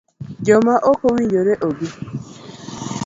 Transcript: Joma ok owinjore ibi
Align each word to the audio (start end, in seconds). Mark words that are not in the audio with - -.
Joma 0.45 0.75
ok 0.91 0.99
owinjore 1.09 1.53
ibi 1.69 1.87